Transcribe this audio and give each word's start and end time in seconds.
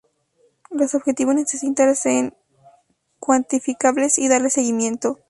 Los 0.71 0.95
objetivos 0.95 1.35
necesitan 1.35 1.95
ser 1.95 2.33
cuantificables 3.19 4.17
y 4.17 4.29
darles 4.29 4.53
seguimiento. 4.53 5.19